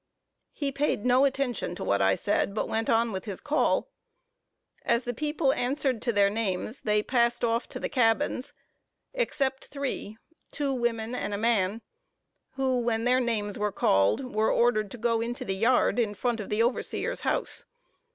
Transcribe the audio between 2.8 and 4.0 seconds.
on with his call.